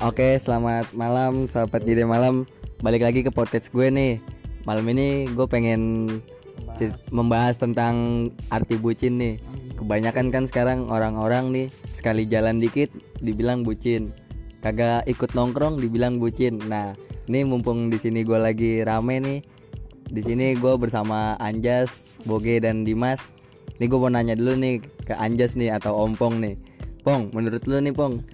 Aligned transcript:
Oke, 0.00 0.40
selamat 0.40 0.96
malam 0.96 1.44
sahabat 1.44 1.84
Jide 1.84 2.08
Malam. 2.08 2.48
Balik 2.80 3.04
lagi 3.04 3.20
ke 3.20 3.28
podcast 3.28 3.68
gue 3.68 3.92
nih. 3.92 4.16
Malam 4.64 4.88
ini 4.96 5.28
gue 5.28 5.44
pengen 5.44 6.08
cer- 6.80 6.96
membahas 7.12 7.60
tentang 7.60 8.28
arti 8.48 8.80
bucin 8.80 9.20
nih. 9.20 9.36
Kebanyakan 9.76 10.32
kan 10.32 10.48
sekarang 10.48 10.88
orang-orang 10.88 11.52
nih 11.52 11.66
sekali 11.92 12.24
jalan 12.24 12.64
dikit 12.64 12.88
dibilang 13.20 13.60
bucin. 13.60 14.16
Kagak 14.64 15.04
ikut 15.04 15.36
nongkrong 15.36 15.76
dibilang 15.76 16.16
bucin. 16.16 16.56
Nah, 16.64 16.96
ini 17.28 17.44
mumpung 17.44 17.92
di 17.92 18.00
sini 18.00 18.24
gue 18.24 18.40
lagi 18.40 18.80
rame 18.80 19.20
nih. 19.20 19.44
Di 20.08 20.24
sini 20.24 20.56
gue 20.56 20.80
bersama 20.80 21.36
Anjas, 21.36 22.08
Boge 22.24 22.56
dan 22.56 22.88
Dimas. 22.88 23.36
Nih 23.76 23.84
gue 23.84 24.00
mau 24.00 24.08
nanya 24.08 24.32
dulu 24.32 24.56
nih 24.56 24.80
ke 24.80 25.12
Anjas 25.12 25.60
nih 25.60 25.76
atau 25.76 25.92
Ompong 25.92 26.40
nih. 26.40 26.56
Pong, 27.04 27.28
menurut 27.36 27.60
lu 27.68 27.76
nih 27.84 27.92
Pong, 27.92 28.24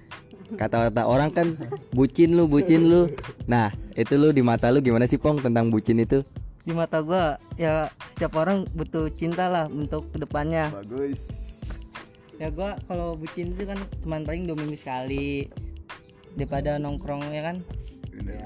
kata-kata 0.55 1.03
orang 1.03 1.29
kan 1.33 1.59
bucin 1.91 2.37
lu 2.37 2.47
bucin 2.47 2.87
lu. 2.87 3.11
Nah 3.49 3.73
itu 3.99 4.15
lu 4.15 4.31
di 4.31 4.39
mata 4.39 4.71
lu 4.71 4.79
gimana 4.79 5.03
sih 5.03 5.19
pong 5.19 5.43
tentang 5.43 5.67
bucin 5.67 5.99
itu? 5.99 6.23
Di 6.63 6.71
mata 6.71 7.03
gua 7.03 7.35
ya 7.59 7.91
setiap 8.07 8.39
orang 8.39 8.63
butuh 8.71 9.11
cinta 9.19 9.51
lah 9.51 9.67
untuk 9.67 10.07
ke 10.15 10.23
depannya. 10.23 10.71
Bagus. 10.71 11.19
Ya 12.39 12.47
gua 12.53 12.79
kalau 12.87 13.19
bucin 13.19 13.51
itu 13.51 13.67
kan 13.67 13.79
teman 13.99 14.23
paling 14.23 14.47
dua 14.47 14.55
minggu 14.55 14.77
sekali 14.79 15.51
daripada 16.39 16.79
nongkrong 16.79 17.27
ya 17.35 17.51
kan? 17.51 17.57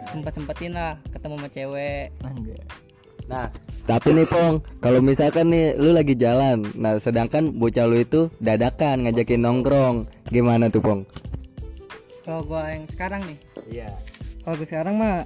Sempat 0.09 0.33
sempetin 0.33 0.73
lah 0.73 0.97
ketemu 1.13 1.35
sama 1.37 1.49
cewek. 1.53 2.07
Nah 3.29 3.47
tapi 3.81 4.13
nih 4.13 4.29
pong 4.29 4.61
kalau 4.77 5.01
misalkan 5.01 5.49
nih 5.49 5.73
lu 5.73 5.89
lagi 5.91 6.13
jalan 6.13 6.61
nah 6.77 6.95
sedangkan 7.01 7.49
bocah 7.49 7.89
lu 7.89 7.97
itu 7.97 8.29
dadakan 8.37 9.09
ngajakin 9.09 9.41
nongkrong 9.41 10.05
gimana 10.29 10.69
tuh 10.69 10.85
pong 10.85 11.01
kalau 12.25 12.41
gua 12.45 12.69
yang 12.69 12.85
sekarang 12.89 13.21
nih. 13.25 13.39
Iya. 13.69 13.89
Kalau 14.41 14.55
gue 14.57 14.67
sekarang 14.67 14.95
mah 14.97 15.25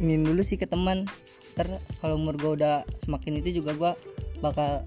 ingin 0.00 0.24
dulu 0.24 0.40
sih 0.44 0.56
ke 0.56 0.64
teman. 0.68 1.08
Ter 1.52 1.68
kalau 2.00 2.16
umur 2.16 2.36
gua 2.40 2.52
udah 2.56 2.76
semakin 3.04 3.44
itu 3.44 3.60
juga 3.60 3.76
gua 3.76 3.92
bakal 4.40 4.84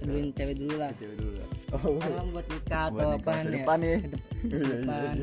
keduin 0.00 0.32
cewek 0.32 0.56
dulu 0.56 0.74
lah. 0.80 0.90
Cewek 0.96 1.16
dulu 1.18 1.32
lah. 1.38 1.48
Kalau 1.70 2.26
buat 2.34 2.46
nikah 2.50 2.90
atau 2.90 3.08
apa 3.14 3.30
ya? 3.30 3.46
depan 3.46 3.78
nih. 3.78 3.98
Masa 4.42 4.66
depan. 4.74 5.14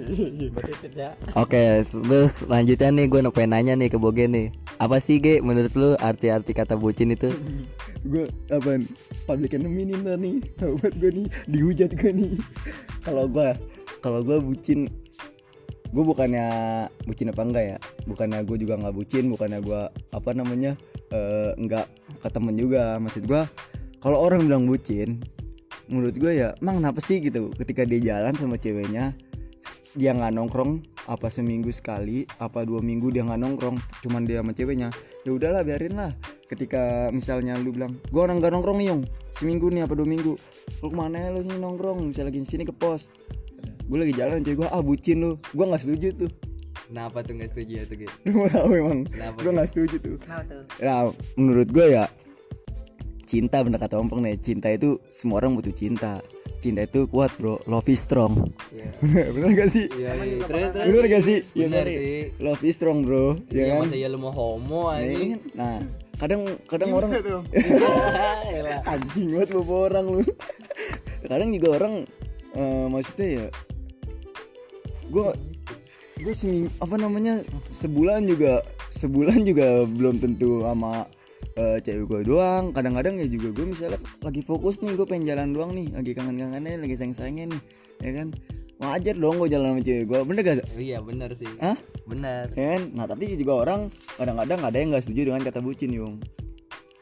Oke 1.44 1.62
terus 1.84 2.34
lanjutnya 2.48 2.90
nih 2.96 3.06
gue 3.12 3.20
pengen 3.36 3.52
nanya 3.52 3.74
nih 3.76 3.90
ke 3.92 3.98
Boge 4.00 4.32
nih. 4.32 4.48
Apa 4.80 5.04
sih 5.04 5.20
Ge 5.20 5.44
menurut 5.44 5.74
lu 5.76 6.00
arti-arti 6.00 6.56
kata 6.56 6.80
bucin 6.80 7.12
itu? 7.12 7.34
Gue 8.12 8.30
apa 8.54 8.80
public 9.28 9.58
enemy 9.58 9.92
nih 9.92 9.96
ntar 10.00 10.16
nih. 10.22 10.40
Buat 10.62 10.94
gue 10.96 11.12
nih 11.12 11.28
dihujat 11.50 11.92
gue 11.98 12.12
nih. 12.14 12.34
Kalau 13.04 13.28
gue 13.28 13.50
kalau 14.00 14.22
gue 14.24 14.38
bucin 14.40 14.88
gue 15.88 16.04
bukannya 16.04 16.48
bucin 17.08 17.32
apa 17.32 17.42
enggak 17.44 17.66
ya? 17.76 17.78
Bukannya 18.04 18.40
gue 18.44 18.58
juga 18.60 18.74
nggak 18.80 18.96
bucin 18.96 19.32
bukannya 19.32 19.60
gue 19.64 19.82
apa 20.12 20.30
namanya 20.36 20.76
eh, 21.12 21.52
nggak 21.56 21.86
ke 22.24 22.28
temen 22.32 22.56
juga. 22.60 23.00
Maksud 23.00 23.24
gue 23.24 23.42
kalau 24.04 24.18
orang 24.24 24.46
bilang 24.46 24.68
bucin 24.68 25.24
menurut 25.88 26.16
gue 26.20 26.32
ya 26.36 26.52
emang 26.60 26.84
kenapa 26.84 27.00
sih? 27.00 27.24
gitu. 27.24 27.52
Ketika 27.56 27.88
dia 27.88 28.00
jalan 28.00 28.36
sama 28.36 28.60
ceweknya 28.60 29.16
dia 29.98 30.14
nggak 30.14 30.36
nongkrong 30.36 30.86
apa 31.10 31.32
seminggu 31.32 31.74
sekali 31.74 32.28
apa 32.38 32.68
dua 32.68 32.84
minggu 32.84 33.10
dia 33.10 33.26
nggak 33.26 33.40
nongkrong 33.40 33.78
cuman 34.04 34.28
dia 34.28 34.44
sama 34.44 34.52
ceweknya. 34.52 34.90
Ya 35.24 35.32
udahlah 35.34 35.64
biarin 35.64 35.96
lah. 35.96 36.12
Ketika 36.48 37.12
misalnya 37.12 37.60
lu 37.60 37.76
bilang 37.76 38.00
gua 38.12 38.28
orang 38.28 38.40
nggak 38.40 38.52
nongkrong 38.54 38.78
nih 38.80 38.88
yung 38.92 39.02
seminggu 39.32 39.72
nih 39.72 39.88
apa 39.88 39.96
dua 39.96 40.08
minggu. 40.08 40.36
Lu 40.84 40.88
ke 40.92 40.96
mana 40.96 41.18
ya 41.18 41.30
lu 41.32 41.42
sini 41.44 41.58
nongkrong? 41.58 42.12
Misalnya 42.12 42.30
lagi 42.32 42.44
sini 42.46 42.64
ke 42.68 42.76
pos 42.76 43.08
gue 43.88 43.98
lagi 43.98 44.14
jalan 44.14 44.40
cewek 44.42 44.58
gua 44.58 44.70
ah 44.70 44.82
bucin 44.82 45.18
lu. 45.18 45.32
Gua 45.52 45.66
nggak 45.66 45.82
setuju 45.82 46.08
tuh. 46.18 46.32
Kenapa 46.84 47.20
tuh 47.20 47.34
nggak 47.34 47.50
setuju 47.50 47.76
tuh 47.84 47.96
Ge 47.98 48.08
lu 48.24 48.32
mau 48.34 48.48
tahu 48.48 48.70
emang. 48.74 49.00
Kenapa, 49.06 49.38
gua 49.40 49.52
nggak 49.54 49.70
setuju 49.70 49.96
tuh. 49.98 50.16
Kenapa 50.18 50.44
tuh? 50.46 50.62
Nah, 50.80 51.00
menurut 51.36 51.70
gue 51.70 51.86
ya 51.90 52.06
cinta 53.24 53.60
bener 53.60 53.76
kata 53.78 53.96
ompong 53.96 54.22
nih. 54.22 54.36
Cinta 54.38 54.68
itu 54.70 55.00
semua 55.10 55.40
orang 55.40 55.54
butuh 55.54 55.72
cinta. 55.72 56.24
Cinta 56.58 56.82
itu 56.82 57.06
kuat 57.06 57.30
bro. 57.36 57.60
Love 57.66 57.88
is 57.88 58.00
strong. 58.00 58.50
Iya. 58.70 58.90
bener 59.36 59.50
gak 59.54 59.70
sih? 59.70 59.86
Iya, 59.90 60.12
iya. 60.18 60.38
Terus, 60.42 60.68
terus. 60.74 60.86
bener 60.86 61.06
gak 61.08 61.24
sih? 61.24 61.38
Iya 61.54 61.66
Bener 61.66 61.86
kan? 61.86 61.94
sih. 61.94 62.24
love 62.40 62.64
is 62.64 62.74
strong 62.74 63.00
bro. 63.04 63.26
Ya 63.48 63.62
Ya, 63.62 63.66
kan? 63.70 63.80
masa 63.84 63.96
ya 63.96 64.08
lu 64.08 64.18
mau 64.18 64.32
homo 64.32 64.82
Nah, 64.86 64.98
anjing. 64.98 65.30
ini- 65.34 65.44
nah 65.54 65.78
kadang 66.18 66.42
kadang 66.66 66.90
orang 66.92 67.10
Elah. 67.14 68.80
anjing 68.92 69.28
banget 69.30 69.50
bawa 69.54 69.76
orang 69.88 70.06
lu. 70.10 70.22
Kadang 71.28 71.50
juga 71.52 71.68
orang 71.76 71.94
eh, 72.54 72.86
maksudnya 72.88 73.28
ya 73.28 73.46
gue 75.08 75.28
gue 76.18 76.34
seming 76.34 76.66
apa 76.82 76.96
namanya 76.98 77.46
sebulan 77.70 78.26
juga 78.26 78.66
sebulan 78.90 79.46
juga 79.46 79.86
belum 79.86 80.18
tentu 80.18 80.66
sama 80.66 81.06
eh, 81.58 81.78
cewek 81.82 82.06
gue 82.10 82.20
doang 82.34 82.74
kadang-kadang 82.74 83.22
ya 83.22 83.28
juga 83.30 83.54
gue 83.54 83.66
misalnya 83.70 84.00
lagi 84.26 84.42
fokus 84.42 84.82
nih 84.82 84.98
gue 84.98 85.06
pengen 85.06 85.26
jalan 85.30 85.50
doang 85.54 85.72
nih 85.78 85.94
lagi 85.94 86.12
kangen-kangennya 86.18 86.82
lagi 86.82 86.96
sayang-sayangnya 86.98 87.46
nih 87.54 87.62
ya 88.02 88.12
kan 88.14 88.28
wajar 88.78 89.16
dong 89.18 89.42
gue 89.42 89.50
jalan 89.50 89.68
sama 89.74 89.82
cewek 89.82 90.06
gue 90.06 90.20
bener 90.22 90.42
gak 90.46 90.56
Iya 90.78 90.98
benar 91.02 91.34
sih. 91.34 91.50
Hah? 91.58 91.78
Benar. 92.06 92.54
ya 92.54 92.78
kan? 92.78 92.82
Nah 92.94 93.06
tapi 93.10 93.34
juga 93.34 93.66
orang 93.66 93.90
kadang-kadang 94.16 94.60
ada 94.62 94.78
yang 94.78 94.90
nggak 94.94 95.04
setuju 95.06 95.34
dengan 95.34 95.42
kata 95.42 95.60
bucin 95.66 95.92
yung 95.94 96.22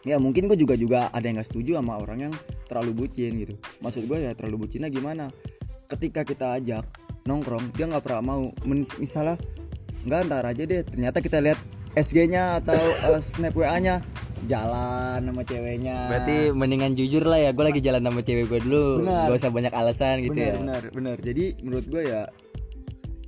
Ya 0.06 0.22
mungkin 0.22 0.46
gue 0.46 0.54
juga 0.54 0.78
juga 0.78 1.10
ada 1.10 1.26
yang 1.26 1.42
nggak 1.42 1.50
setuju 1.50 1.82
sama 1.82 1.98
orang 1.98 2.30
yang 2.30 2.34
terlalu 2.70 3.06
bucin 3.06 3.42
gitu 3.42 3.58
Maksud 3.82 4.06
gue 4.06 4.18
ya 4.22 4.32
terlalu 4.38 4.66
bucinnya 4.66 4.88
gimana 4.88 5.34
Ketika 5.90 6.22
kita 6.22 6.62
ajak 6.62 6.86
nongkrong 7.26 7.74
dia 7.74 7.90
nggak 7.90 8.06
pernah 8.06 8.22
mau 8.22 8.42
Men- 8.70 8.86
Misalnya 9.02 9.42
nggak 10.06 10.20
ntar 10.30 10.46
aja 10.46 10.62
deh 10.62 10.86
ternyata 10.86 11.18
kita 11.18 11.42
lihat 11.42 11.58
SG-nya 11.98 12.62
atau 12.62 12.78
eh, 12.78 13.18
snap 13.18 13.58
WA-nya 13.58 13.98
jalan 14.46 15.26
sama 15.26 15.42
ceweknya 15.42 16.06
Berarti 16.06 16.54
mendingan 16.54 16.94
jujur 16.94 17.26
lah 17.26 17.42
ya. 17.42 17.50
Gue 17.50 17.66
lagi 17.66 17.82
jalan 17.82 18.06
sama 18.06 18.22
cewek 18.22 18.46
gue 18.46 18.60
dulu. 18.62 19.02
Gak 19.02 19.42
usah 19.42 19.50
banyak 19.50 19.74
alasan 19.74 20.22
gitu 20.22 20.38
benar 20.38 20.46
ya. 20.46 20.56
benar 20.62 20.82
benar 20.94 21.18
jadi 21.18 21.46
menurut 21.66 21.86
gue 21.90 22.04
ya 22.06 22.22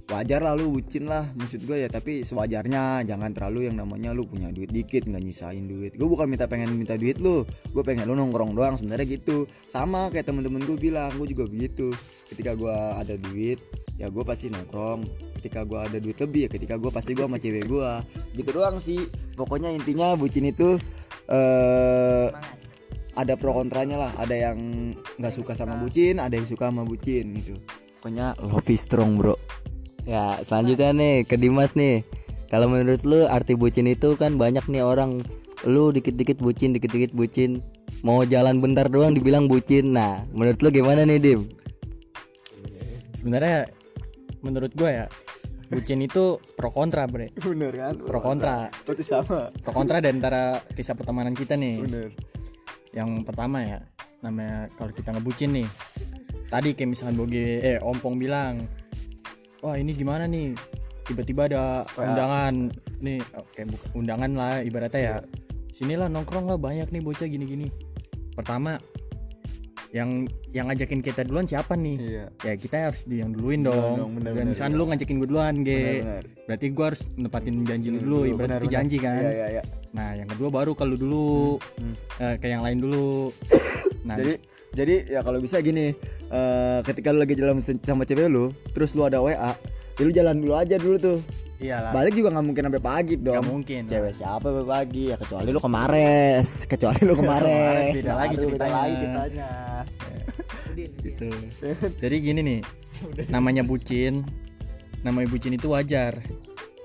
wajar 0.08 0.40
lah 0.40 0.56
lu 0.56 0.72
bucin 0.72 1.04
lah 1.04 1.28
maksud 1.36 1.68
gue 1.68 1.84
ya 1.84 1.92
tapi 1.92 2.24
sewajarnya 2.24 3.04
jangan 3.04 3.36
terlalu 3.36 3.68
yang 3.68 3.76
namanya 3.76 4.16
lu 4.16 4.24
punya 4.24 4.48
duit 4.56 4.72
dikit 4.72 5.04
nggak 5.04 5.20
nyisain 5.20 5.68
duit. 5.68 6.00
Gue 6.00 6.08
bukan 6.08 6.32
minta 6.32 6.48
pengen 6.48 6.72
minta 6.80 6.96
duit 6.96 7.20
lu 7.20 7.44
gue 7.44 7.84
pengen 7.84 8.08
lu 8.08 8.16
nongkrong 8.16 8.56
doang 8.56 8.80
sebenarnya 8.80 9.20
gitu. 9.20 9.52
Sama 9.68 10.08
kayak 10.08 10.32
temen-temen 10.32 10.64
gue 10.64 10.80
bilang 10.80 11.12
gue 11.20 11.28
juga 11.28 11.52
begitu. 11.52 11.92
Ketika 12.24 12.56
gue 12.56 12.72
ada 12.72 13.20
duit 13.20 13.60
ya 14.00 14.08
gue 14.08 14.24
pasti 14.24 14.48
nongkrong. 14.48 15.04
Ketika 15.44 15.68
gue 15.68 15.80
ada 15.80 15.98
duit 16.00 16.18
lebih 16.24 16.48
ya 16.48 16.50
ketika 16.56 16.80
gue 16.80 16.92
pasti 16.92 17.12
gue 17.12 17.26
sama 17.28 17.38
cewek 17.44 17.68
gue 17.68 17.92
gitu 18.40 18.50
doang 18.56 18.80
sih. 18.80 19.12
Pokoknya 19.36 19.76
intinya 19.76 20.16
bucin 20.16 20.48
itu 20.48 20.80
eh 21.28 22.32
ada 23.12 23.34
pro 23.36 23.52
kontranya 23.52 24.08
lah. 24.08 24.12
Ada 24.16 24.36
yang 24.40 24.60
nggak 25.20 25.34
suka 25.36 25.52
sama 25.52 25.76
bucin 25.76 26.24
ada 26.24 26.32
yang 26.32 26.48
suka 26.48 26.72
sama 26.72 26.88
bucin 26.88 27.36
gitu. 27.44 27.60
Pokoknya 28.00 28.40
love 28.40 28.72
is 28.72 28.88
strong 28.88 29.20
bro 29.20 29.36
Ya 30.08 30.40
selanjutnya 30.48 30.96
nih 30.96 31.16
ke 31.28 31.36
Dimas 31.36 31.76
nih. 31.76 32.08
Kalau 32.48 32.72
menurut 32.72 33.04
lu 33.04 33.28
arti 33.28 33.60
bucin 33.60 33.92
itu 33.92 34.16
kan 34.16 34.40
banyak 34.40 34.64
nih 34.72 34.80
orang 34.80 35.20
lu 35.68 35.92
dikit-dikit 35.92 36.40
bucin, 36.40 36.72
dikit-dikit 36.72 37.12
bucin. 37.12 37.60
Mau 38.08 38.24
jalan 38.24 38.64
bentar 38.64 38.88
doang 38.88 39.12
dibilang 39.12 39.52
bucin. 39.52 39.92
Nah, 39.92 40.24
menurut 40.32 40.64
lu 40.64 40.72
gimana 40.72 41.04
nih, 41.04 41.20
Dim? 41.20 41.42
sebenarnya 43.18 43.66
menurut 44.46 44.72
gue 44.78 44.90
ya 44.94 45.06
bucin 45.68 46.00
itu 46.06 46.38
pro 46.54 46.70
kontra 46.70 47.10
bre 47.10 47.34
bener 47.42 47.74
kan 47.74 47.94
pro 47.98 48.22
kontra 48.22 48.70
berarti 48.86 49.04
sama 49.04 49.50
pro 49.52 49.74
kontra 49.74 49.98
di 50.00 50.08
antara 50.14 50.62
kisah 50.72 50.94
pertemanan 50.94 51.34
kita 51.34 51.58
nih 51.58 51.82
bener 51.82 52.10
yang 52.94 53.26
pertama 53.26 53.66
ya 53.66 53.80
namanya 54.22 54.70
kalau 54.78 54.94
kita 54.94 55.12
ngebucin 55.12 55.60
nih 55.60 55.68
tadi 56.48 56.72
kayak 56.72 56.96
misalkan 56.96 57.20
Boge 57.20 57.60
eh 57.60 57.78
Ompong 57.84 58.16
bilang 58.16 58.64
wah 59.68 59.76
ini 59.76 59.92
gimana 59.92 60.24
nih? 60.24 60.56
Tiba-tiba 61.04 61.52
ada 61.52 61.84
undangan. 62.00 62.72
Nih 63.04 63.20
oke 63.36 63.62
bu- 63.68 63.92
undangan 64.00 64.32
lah 64.32 64.64
ibaratnya 64.64 65.02
ya. 65.04 65.16
Sinilah 65.76 66.08
nongkrong 66.08 66.48
lah 66.48 66.56
banyak 66.56 66.88
nih 66.88 67.04
bocah 67.04 67.28
gini-gini. 67.28 67.68
Pertama 68.32 68.80
yang 69.96 70.28
yang 70.52 70.68
ngajakin 70.68 71.00
kita 71.04 71.28
duluan 71.28 71.48
siapa 71.48 71.76
nih? 71.76 71.96
Iya. 72.00 72.26
Ya 72.44 72.54
kita 72.56 72.92
harus 72.92 73.04
di 73.08 73.20
yang 73.24 73.32
duluin 73.36 73.64
dong, 73.64 73.96
dong, 74.00 74.12
bener, 74.20 74.32
dan 74.36 74.44
bener, 74.44 74.52
misalkan 74.52 74.74
iya. 74.76 74.80
lu 74.80 74.84
ngajakin 74.88 75.16
gue 75.20 75.28
duluan 75.28 75.56
ge. 75.64 75.76
Bener 75.76 76.04
bener 76.04 76.24
berarti 76.48 76.66
gue 76.72 76.86
harus 76.88 77.02
nepatin 77.20 77.56
janji 77.68 77.88
lu 77.92 78.00
dulu 78.00 78.20
ibarat 78.24 78.48
Bener, 78.48 78.60
itu 78.64 78.68
janji 78.72 78.98
kan? 79.04 79.20
Iya 79.20 79.32
iya 79.32 79.48
iya. 79.60 79.64
Nah 79.92 80.10
yang 80.16 80.28
kedua 80.32 80.50
baru 80.52 80.72
kalau 80.76 80.96
dulu. 80.96 81.60
Hmm. 81.80 81.96
eh, 82.24 82.36
ke 82.40 82.48
yang 82.48 82.64
lain 82.64 82.80
dulu. 82.80 83.32
Nah 84.08 84.16
jadi 84.16 84.40
jadi 84.72 84.96
ya 85.08 85.20
kalau 85.22 85.40
bisa 85.40 85.60
gini 85.60 85.96
eh, 86.28 86.80
ketika 86.84 87.12
lu 87.12 87.20
lagi 87.20 87.34
jalan 87.34 87.58
sama 87.60 88.04
cewek 88.04 88.28
lu 88.28 88.52
terus 88.72 88.92
lu 88.92 89.04
ada 89.04 89.20
WA 89.20 89.56
ya 89.98 90.02
lu 90.02 90.12
jalan 90.12 90.36
dulu 90.38 90.54
aja 90.54 90.76
dulu 90.78 90.98
tuh. 90.98 91.20
Iyalah. 91.58 91.90
Balik 91.90 92.14
juga 92.14 92.30
nggak 92.30 92.46
mungkin 92.46 92.64
sampai 92.70 92.84
pagi 92.86 93.14
dong. 93.18 93.34
Nggak 93.34 93.50
mungkin 93.50 93.80
lah. 93.82 93.90
cewek 93.90 94.14
siapa 94.14 94.46
sampai 94.46 94.68
pagi? 94.70 95.04
Ya 95.10 95.16
kecuali 95.18 95.48
lu 95.50 95.58
kemares 95.58 96.48
kecuali 96.72 97.00
lu 97.02 97.14
kemares 97.18 97.50
Kemares, 97.50 97.94
beda 97.98 98.14
lagi 98.14 98.36
beda 98.38 98.46
ceritanya. 98.46 98.78
lagi 98.78 98.94
ceritanya. 98.94 99.50
Gitu. 100.78 101.30
Jadi 102.06 102.16
gini 102.22 102.40
nih 102.46 102.60
namanya 103.28 103.66
bucin 103.66 104.22
namanya 105.02 105.28
bucin 105.34 105.58
itu 105.58 105.74
wajar. 105.74 106.22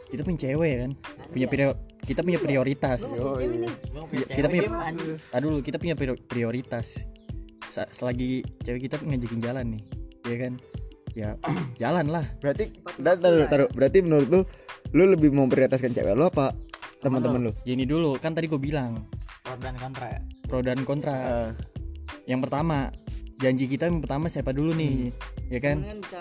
Kita 0.09 0.25
punya 0.25 0.39
cewek 0.41 0.69
ya 0.73 0.79
kan? 0.89 0.93
Punya 1.29 1.47
prior- 1.53 1.79
kita 2.03 2.21
punya 2.25 2.39
prioritas. 2.41 3.01
Ya, 4.09 4.25
kita 4.29 4.47
punya 4.49 4.65
dulu 5.37 5.61
kita 5.61 5.77
punya 5.77 5.95
prior- 6.01 6.21
prioritas 6.25 7.05
selagi 7.73 8.45
cewek 8.63 8.87
kita 8.89 9.01
ngajakin 9.01 9.41
jalan 9.41 9.65
nih 9.77 9.83
ya 10.29 10.37
kan? 10.37 10.53
Ya 11.13 11.29
jalan 11.83 12.07
lah. 12.13 12.25
Berarti 12.41 12.73
taruh, 13.01 13.21
taruh, 13.21 13.47
taruh. 13.49 13.69
berarti 13.73 13.99
menurut 14.05 14.29
lu 14.29 14.41
lu 14.93 15.05
lebih 15.17 15.33
memprioritaskan 15.33 15.97
cewek 15.97 16.13
lu 16.13 16.29
apa 16.29 16.53
teman-teman 17.03 17.51
lu? 17.51 17.53
gini 17.67 17.83
dulu 17.89 18.15
kan 18.21 18.37
tadi 18.37 18.47
gue 18.47 18.61
bilang. 18.61 19.09
Pro 19.43 19.57
dan 19.59 19.75
kontra. 19.81 20.07
Ya 20.13 20.21
pro 20.47 20.61
dan 20.61 20.79
kontra. 20.85 21.17
Yang 22.29 22.41
pertama 22.45 22.93
janji 23.41 23.67
kita 23.67 23.89
yang 23.89 24.05
pertama 24.05 24.29
siapa 24.29 24.53
dulu 24.53 24.77
nih 24.77 25.11
ya 25.49 25.59
kan? 25.59 25.81
Kan 25.81 25.99
bisa 26.05 26.21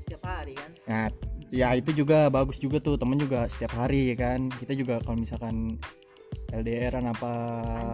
setiap 0.00 0.22
hari 0.24 0.54
kan? 0.56 0.70
Nah 0.86 1.06
ya 1.52 1.74
itu 1.76 1.90
juga 1.90 2.30
bagus 2.32 2.56
juga 2.58 2.80
tuh 2.80 2.96
temen 2.96 3.18
juga 3.20 3.50
setiap 3.50 3.74
hari 3.76 4.14
ya 4.14 4.16
kan? 4.16 4.48
Kita 4.48 4.72
juga 4.78 5.02
kalau 5.02 5.18
misalkan 5.20 5.76
LDRan 6.54 7.04
apa? 7.10 7.32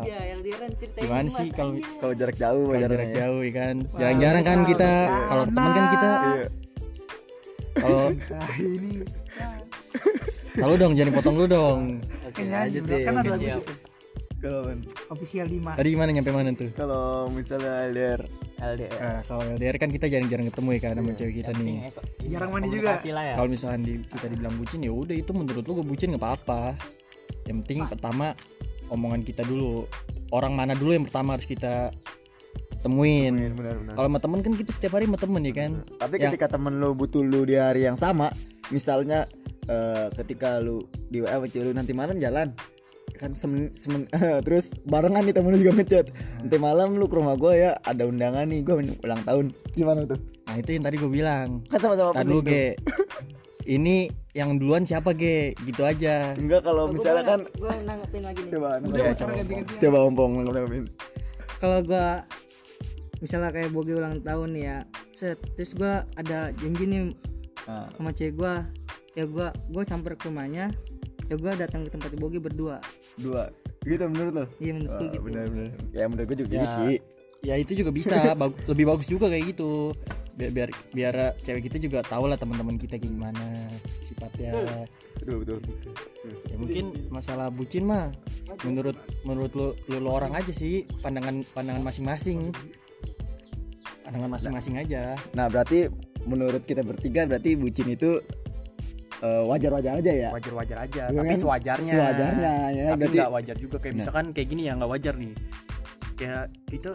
Ya 0.05 0.19
LDR 0.37 0.59
kan 0.61 0.71
ceritanya 0.77 1.05
gimana 1.07 1.29
sih 1.33 1.49
kalau 1.53 1.73
kalau 2.01 2.15
jarak 2.15 2.37
jauh 2.37 2.67
kalau 2.69 2.81
jarak 2.85 3.09
ya. 3.09 3.17
jauh 3.25 3.41
ya 3.41 3.53
kan? 3.57 3.75
Jarang-jarang 3.97 4.45
kan 4.45 4.59
kita 4.69 4.91
kalau 5.29 5.45
teman 5.49 5.71
kan 5.73 5.87
kita 5.95 6.09
Iya. 6.11 6.47
kalau 7.81 8.01
kalau 10.59 10.75
dong 10.77 10.93
jangan 10.99 11.13
potong 11.15 11.37
lu 11.39 11.47
dong. 11.47 11.81
Oke 12.29 12.43
aja 12.47 12.79
deh 12.79 13.01
kan 13.07 13.15
ada 13.17 13.31
lagu 13.33 13.63
kalau 14.41 14.73
official 15.13 15.47
Dimas. 15.47 15.77
Tadi 15.77 15.89
gimana 15.93 16.11
nyampe 16.17 16.33
mana 16.33 16.51
tuh? 16.57 16.73
Kalau 16.73 17.29
misalnya 17.29 17.85
LDR 17.93 18.21
LDR 18.61 18.93
Nah, 18.97 19.21
kalau 19.29 19.43
LDR 19.57 19.77
kan 19.77 19.89
kita 19.93 20.09
jarang-jarang 20.09 20.49
ketemu 20.49 20.69
ya 20.73 20.81
kan 20.81 20.95
sama 20.97 21.13
cewek 21.13 21.35
kita 21.45 21.51
nih. 21.61 21.77
jarang 22.33 22.51
mandi 22.53 22.69
juga. 22.73 22.91
lah 22.97 23.25
ya. 23.25 23.35
Kalau 23.37 23.49
misalkan 23.53 23.81
di, 23.85 23.93
kita 24.09 24.27
dibilang 24.33 24.55
bucin 24.57 24.81
ya 24.81 24.93
udah 24.93 25.17
itu 25.17 25.31
menurut 25.37 25.65
lu 25.65 25.73
gue 25.81 25.87
bucin 25.87 26.09
nggak 26.17 26.25
apa-apa. 26.25 26.63
Yang 27.51 27.59
penting 27.67 27.79
pertama 27.91 28.27
omongan 28.89 29.27
kita 29.27 29.43
dulu. 29.43 29.91
Orang 30.31 30.55
mana 30.55 30.79
dulu 30.79 30.95
yang 30.95 31.05
pertama 31.11 31.35
harus 31.35 31.47
kita 31.51 31.91
temuin. 32.81 33.35
benar-benar 33.37 33.99
Kalau 33.99 34.09
sama 34.09 34.21
temen 34.23 34.39
kan 34.41 34.53
kita 34.55 34.71
setiap 34.73 34.97
hari 34.97 35.05
sama 35.11 35.19
temen 35.19 35.43
ya 35.45 35.53
kan. 35.53 35.73
tapi 35.99 36.15
Ya. 36.17 36.31
ketika 36.31 36.47
temen 36.57 36.79
lu 36.79 36.95
butuh 36.95 37.21
lu 37.21 37.45
di 37.45 37.59
hari 37.59 37.85
yang 37.85 37.99
sama 37.99 38.33
misalnya 38.71 39.27
eh, 39.69 40.09
ketika 40.17 40.63
lu 40.63 40.87
di 41.11 41.21
WA 41.21 41.37
lu 41.43 41.73
nanti 41.77 41.93
malam 41.93 42.17
jalan 42.17 42.55
kan 43.21 43.37
semen, 43.37 43.69
semen 43.77 44.09
terus 44.49 44.73
barengan 44.89 45.21
nih 45.21 45.35
temen 45.37 45.53
lu 45.53 45.61
juga 45.61 45.77
ngechat 45.77 46.07
nanti 46.41 46.57
malam 46.57 46.97
lu 46.97 47.05
ke 47.05 47.21
rumah 47.21 47.37
gue 47.37 47.53
ya 47.53 47.77
ada 47.85 48.09
undangan 48.09 48.49
nih 48.49 48.65
gue 48.65 48.75
ulang 49.05 49.21
tahun 49.29 49.53
gimana 49.77 50.09
tuh 50.09 50.17
Nah 50.51 50.59
itu 50.59 50.71
yang 50.75 50.83
tadi 50.83 50.97
gue 50.99 51.07
bilang. 51.07 51.63
kan 51.71 51.79
sama-sama 51.79 52.11
Tadi. 52.11 52.75
Ini 53.71 53.97
yang 54.33 54.57
duluan 54.57 54.83
siapa 54.83 55.11
Ge? 55.13 55.53
Gitu 55.59 55.83
aja. 55.83 56.33
enggak 56.35 56.63
kalau 56.63 56.87
misalnya 56.87 57.25
kan 57.25 57.41
gue 57.49 57.73
nanggepin 57.83 58.23
lagi 58.23 58.41
nih. 58.41 58.53
Coba 58.53 58.69
Udah, 58.79 59.13
coba, 59.13 59.33
coba, 59.35 59.55
coba 59.77 59.99
ompong 60.05 60.31
nanggepin. 60.41 60.85
kalau 61.57 61.79
gue 61.81 62.07
misalnya 63.21 63.51
kayak 63.51 63.71
bogi 63.71 63.93
ulang 63.93 64.17
tahun 64.21 64.51
ya 64.55 64.77
set 65.13 65.37
terus 65.53 65.73
gue 65.73 65.93
ada 66.15 66.39
janji 66.55 66.85
nih 66.85 67.03
Nah, 67.61 67.87
sama 67.93 68.11
cewek 68.11 68.35
gue 68.35 68.55
ya 69.13 69.25
gue 69.27 69.47
gue 69.69 69.83
campur 69.85 70.17
ke 70.17 70.27
rumahnya 70.27 70.73
ya 71.27 71.35
gue 71.37 71.53
datang 71.55 71.85
ke 71.85 71.91
tempat 71.91 72.11
bogi 72.17 72.41
berdua. 72.41 72.81
Dua. 73.15 73.53
Gitu 73.81 74.01
menurut 74.07 74.33
lo 74.33 74.45
iya 74.57 74.73
menurut 74.73 74.97
gue 74.97 75.07
gitu. 75.11 75.23
benar 75.23 75.45
benar. 75.47 75.71
Ya 75.93 76.05
menurut 76.05 76.27
gue 76.27 76.39
juga 76.41 76.51
Ya. 76.51 76.59
gitu 76.59 76.73
sih. 76.81 76.97
Ya 77.41 77.55
itu 77.57 77.73
juga 77.75 77.91
bisa, 77.91 78.17
bag- 78.35 78.57
lebih 78.65 78.85
bagus 78.87 79.07
juga 79.07 79.29
kayak 79.29 79.53
gitu. 79.53 79.93
Biar 80.41 80.51
biar, 80.51 80.69
biar 80.91 81.15
cewek 81.37 81.69
kita 81.69 81.77
juga 81.77 82.01
tahu 82.01 82.25
lah 82.25 82.35
teman-teman 82.35 82.75
kita 82.75 82.97
kayak 82.97 83.13
gimana 83.13 83.45
sifatnya. 84.03 84.57
betul 85.21 85.37
betul. 85.39 85.59
Ya 86.49 86.57
mungkin 86.57 86.85
masalah 87.09 87.53
bucin 87.53 87.85
mah 87.85 88.09
menurut 88.65 88.97
menurut 89.23 89.53
lu, 89.53 89.67
lu, 89.87 90.01
lu 90.01 90.09
orang 90.09 90.33
aja 90.33 90.49
sih 90.49 90.89
pandangan 90.99 91.45
pandangan 91.53 91.85
masing-masing. 91.85 92.57
Pandangan 94.01 94.31
masing-masing 94.33 94.75
aja. 94.81 95.15
Nah 95.33 95.47
berarti 95.47 95.93
menurut 96.25 96.65
kita 96.65 96.81
bertiga 96.81 97.25
berarti 97.25 97.53
bucin 97.55 97.89
itu 97.91 98.17
eh, 99.21 99.43
wajar-wajar 99.45 100.01
aja 100.01 100.13
ya? 100.19 100.29
Wajar-wajar 100.33 100.79
aja 100.81 101.03
Iya 101.07 101.21
tapi 101.21 101.29
kan? 101.29 101.39
sewajarnya. 101.39 101.93
Sewajarnya, 101.95 102.55
ya. 102.71 102.85
tapi 102.89 102.99
Berarti- 102.99 103.19
nggak 103.21 103.33
wajar 103.33 103.57
juga. 103.61 103.77
Kayak 103.77 103.93
Nah. 103.93 103.99
misalkan 104.01 104.27
kayak 104.33 104.49
gini 104.49 104.63
ya 104.65 104.73
nggak 104.75 104.91
wajar 104.91 105.15
nih. 105.15 105.33
Kayak 106.17 106.45
kita 106.65 106.91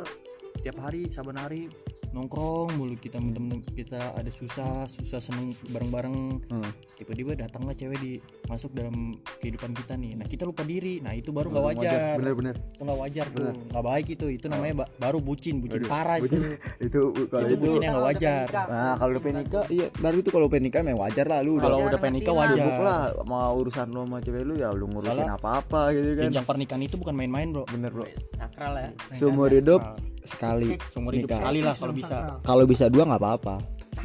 tiap 0.59 0.77
hari 0.81 1.01
saban 1.07 1.37
hari 1.37 1.69
nongkrong 2.15 2.79
mulu 2.79 2.95
kita 2.95 3.19
temen 3.19 3.59
kita 3.75 4.15
ada 4.15 4.31
susah 4.31 4.87
susah 4.87 5.19
seneng 5.19 5.51
bareng-bareng 5.67 6.47
Hmm. 6.47 6.71
Tiba-tiba 6.95 7.35
datanglah 7.35 7.75
cewek 7.75 7.99
di 7.99 8.13
masuk 8.47 8.71
dalam 8.71 9.19
kehidupan 9.43 9.75
kita 9.75 9.93
nih. 9.99 10.15
Nah 10.15 10.25
kita 10.25 10.47
lupa 10.47 10.63
diri. 10.63 11.03
Nah 11.03 11.11
itu 11.11 11.29
baru 11.35 11.51
nggak 11.51 11.65
wajar, 11.75 11.99
bener-bener 12.17 12.55
itu 12.55 12.81
nggak 12.81 12.99
wajar 12.99 13.25
tuh. 13.35 13.51
Nggak 13.51 13.85
baik 13.85 14.07
itu. 14.15 14.25
Itu 14.31 14.45
namanya 14.47 14.73
ba- 14.83 14.91
baru 14.97 15.19
bucin. 15.19 15.59
Bucin 15.59 15.83
Aduh, 15.83 15.91
parah 15.91 16.17
bucin. 16.23 16.39
itu 16.87 16.99
itu 17.11 17.21
kalau 17.27 17.45
itu 17.45 17.55
itu 17.55 17.61
bucin 17.61 17.81
yang 17.83 17.93
nggak 17.99 18.07
wajar. 18.15 18.45
nah 18.65 18.93
kalau 18.95 19.11
udah 19.11 19.23
pengen 19.23 19.37
nikah 19.45 19.65
iya 19.67 19.87
baru 19.99 20.17
itu 20.23 20.29
kalau 20.31 20.47
pengen 20.47 20.63
nikah 20.71 20.81
memang 20.81 21.01
wajar 21.05 21.25
lah 21.27 21.39
lu 21.43 21.51
kalau 21.59 21.77
udah 21.85 21.99
sibuk 21.99 22.35
wajar. 22.39 22.79
lah 22.81 23.01
mau 23.27 23.51
urusan 23.59 23.87
lu 23.91 24.01
sama 24.07 24.17
cewek 24.23 24.43
lu 24.47 24.53
ya 24.55 24.69
lu 24.71 24.85
ngurusin 24.87 25.11
Soalnya 25.11 25.35
apa-apa 25.35 25.81
gitu 25.91 26.09
kan. 26.15 26.23
Jenjang 26.31 26.45
pernikahan 26.47 26.81
itu 26.81 26.95
bukan 26.95 27.13
main-main 27.13 27.47
bro. 27.51 27.63
Bener 27.67 27.91
bro. 27.91 28.05
Sakral 28.35 28.73
ya. 28.79 28.89
Seumur 29.15 29.51
hidup 29.51 29.81
sekali 30.25 30.79
seumur 30.89 31.13
hidup 31.13 31.29
sekali 31.29 31.59
lah 31.61 31.75
kalau 31.77 31.93
bisa. 31.93 32.17
kalau 32.41 32.63
bisa 32.65 32.85
dua 32.89 33.03
nggak 33.05 33.21
apa-apa. 33.21 33.55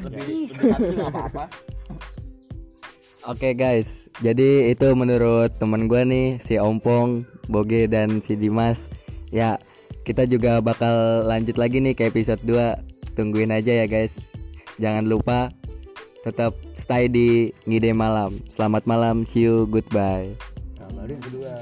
Lebih 0.00 0.22
lebih 0.22 0.68
satu 0.68 0.86
juga 0.86 1.02
nggak 1.08 1.16
apa-apa 1.16 1.44
Oke 3.28 3.52
guys, 3.52 4.08
jadi 4.24 4.72
itu 4.72 4.96
menurut 4.96 5.52
teman 5.60 5.92
gue 5.92 6.08
nih 6.08 6.28
si 6.40 6.56
Ompong, 6.56 7.28
Boge 7.52 7.84
dan 7.84 8.24
si 8.24 8.32
Dimas. 8.32 8.88
Ya, 9.28 9.60
kita 10.08 10.24
juga 10.24 10.64
bakal 10.64 11.28
lanjut 11.28 11.60
lagi 11.60 11.84
nih 11.84 11.92
ke 11.92 12.08
episode 12.08 12.40
2. 12.48 12.80
Tungguin 13.12 13.52
aja 13.52 13.84
ya 13.84 13.84
guys. 13.84 14.24
Jangan 14.80 15.04
lupa 15.04 15.52
tetap 16.24 16.56
stay 16.72 17.12
di 17.12 17.52
Ngide 17.68 17.92
Malam. 17.92 18.40
Selamat 18.48 18.88
malam, 18.88 19.28
see 19.28 19.44
you, 19.44 19.68
goodbye. 19.68 20.32
ada 20.80 21.12
yang 21.12 21.20
kedua 21.20 21.52